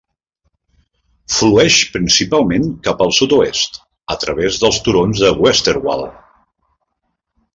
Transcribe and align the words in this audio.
Flueix 1.33 1.75
principalment 1.97 2.65
cap 2.87 3.03
al 3.05 3.13
sud-oest, 3.19 3.77
a 4.15 4.19
través 4.25 4.59
dels 4.63 4.79
turons 4.87 5.23
de 5.27 5.31
Westerwald. 5.47 6.17